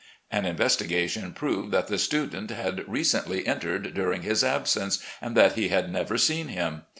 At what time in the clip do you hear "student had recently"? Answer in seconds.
1.99-3.45